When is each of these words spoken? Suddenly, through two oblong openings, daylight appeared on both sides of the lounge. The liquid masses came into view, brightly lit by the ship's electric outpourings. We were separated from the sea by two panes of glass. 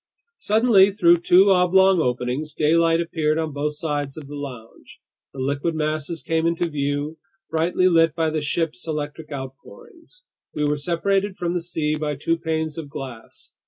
Suddenly, 0.39 0.91
through 0.93 1.19
two 1.19 1.51
oblong 1.51 2.01
openings, 2.01 2.55
daylight 2.55 2.99
appeared 2.99 3.37
on 3.37 3.53
both 3.53 3.75
sides 3.75 4.17
of 4.17 4.25
the 4.25 4.33
lounge. 4.35 4.99
The 5.31 5.37
liquid 5.37 5.75
masses 5.75 6.23
came 6.23 6.47
into 6.47 6.67
view, 6.69 7.19
brightly 7.51 7.87
lit 7.87 8.15
by 8.15 8.31
the 8.31 8.41
ship's 8.41 8.87
electric 8.87 9.31
outpourings. 9.31 10.23
We 10.55 10.65
were 10.65 10.79
separated 10.79 11.37
from 11.37 11.53
the 11.53 11.61
sea 11.61 11.97
by 11.97 12.15
two 12.15 12.39
panes 12.39 12.79
of 12.79 12.89
glass. 12.89 13.53